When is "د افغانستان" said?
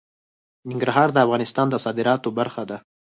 1.13-1.67